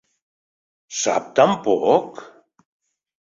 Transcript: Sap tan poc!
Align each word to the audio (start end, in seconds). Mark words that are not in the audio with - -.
Sap 0.99 1.27
tan 1.39 1.53
poc! 1.67 2.23